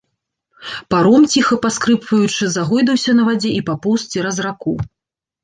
[0.93, 4.77] Паром, ціха паскрыпваючы, загойдаўся на вадзе і папоўз цераз раку.